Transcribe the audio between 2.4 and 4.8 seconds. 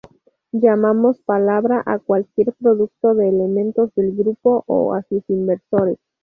producto de elementos del grupo